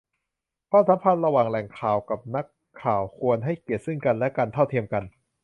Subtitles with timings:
[0.71, 2.45] ความสัมพันธ์ระหว่างแหล่งข่าวกับนัก
[2.83, 5.03] ข่าวควรให้เกียรติซึ่งกันและกัน เท่าเทียมกัน